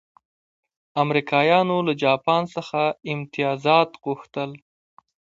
[1.03, 2.79] امریکایانو له جاپان څخه
[3.13, 4.51] امتیازات وغوښتل.